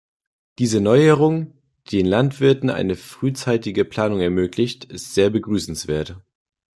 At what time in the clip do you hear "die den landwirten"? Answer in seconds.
1.89-2.71